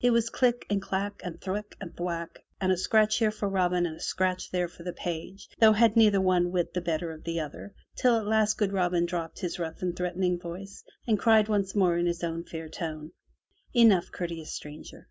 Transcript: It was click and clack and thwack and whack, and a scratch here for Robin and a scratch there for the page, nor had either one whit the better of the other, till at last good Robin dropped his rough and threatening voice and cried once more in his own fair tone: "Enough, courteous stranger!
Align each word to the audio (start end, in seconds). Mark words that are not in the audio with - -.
It 0.00 0.10
was 0.12 0.30
click 0.30 0.64
and 0.70 0.80
clack 0.80 1.20
and 1.24 1.40
thwack 1.40 1.74
and 1.80 1.92
whack, 1.98 2.38
and 2.60 2.70
a 2.70 2.76
scratch 2.76 3.18
here 3.18 3.32
for 3.32 3.48
Robin 3.48 3.86
and 3.86 3.96
a 3.96 4.00
scratch 4.00 4.52
there 4.52 4.68
for 4.68 4.84
the 4.84 4.92
page, 4.92 5.48
nor 5.60 5.74
had 5.74 5.96
either 5.96 6.20
one 6.20 6.52
whit 6.52 6.72
the 6.74 6.80
better 6.80 7.10
of 7.10 7.24
the 7.24 7.40
other, 7.40 7.74
till 7.96 8.14
at 8.16 8.24
last 8.24 8.56
good 8.56 8.72
Robin 8.72 9.04
dropped 9.04 9.40
his 9.40 9.58
rough 9.58 9.82
and 9.82 9.96
threatening 9.96 10.38
voice 10.38 10.84
and 11.08 11.18
cried 11.18 11.48
once 11.48 11.74
more 11.74 11.98
in 11.98 12.06
his 12.06 12.22
own 12.22 12.44
fair 12.44 12.68
tone: 12.68 13.10
"Enough, 13.74 14.12
courteous 14.12 14.52
stranger! 14.52 15.08